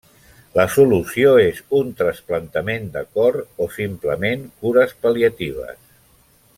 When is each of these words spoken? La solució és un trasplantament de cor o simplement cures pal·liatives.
La 0.59 0.63
solució 0.75 1.33
és 1.41 1.59
un 1.81 1.91
trasplantament 1.99 2.89
de 2.97 3.05
cor 3.19 3.37
o 3.67 3.71
simplement 3.77 4.49
cures 4.65 4.97
pal·liatives. 5.05 5.81